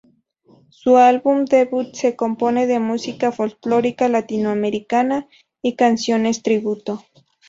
[0.69, 5.27] Su álbum debut se compone de música folklórica latinoamericana
[5.61, 7.05] y canciones tributo.